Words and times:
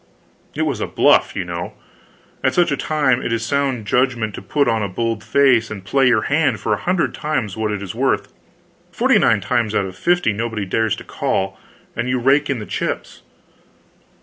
It 0.55 0.63
was 0.63 0.81
a 0.81 0.87
"bluff" 0.87 1.35
you 1.35 1.45
know. 1.45 1.73
At 2.43 2.55
such 2.55 2.71
a 2.71 2.75
time 2.75 3.21
it 3.21 3.31
is 3.31 3.45
sound 3.45 3.85
judgment 3.85 4.33
to 4.33 4.41
put 4.41 4.67
on 4.67 4.81
a 4.81 4.89
bold 4.89 5.23
face 5.23 5.69
and 5.69 5.85
play 5.85 6.07
your 6.07 6.23
hand 6.23 6.59
for 6.59 6.73
a 6.73 6.77
hundred 6.79 7.13
times 7.13 7.55
what 7.55 7.71
it 7.71 7.83
is 7.83 7.93
worth; 7.93 8.33
forty 8.91 9.19
nine 9.19 9.41
times 9.41 9.75
out 9.75 9.85
of 9.85 9.95
fifty 9.95 10.33
nobody 10.33 10.65
dares 10.65 10.95
to 10.95 11.03
"call," 11.03 11.55
and 11.95 12.09
you 12.09 12.17
rake 12.17 12.49
in 12.49 12.57
the 12.57 12.65
chips. 12.65 13.21